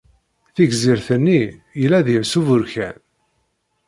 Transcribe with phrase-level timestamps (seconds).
[0.55, 1.41] Tigzirt-nni
[1.81, 2.97] yella deg-s uburkan.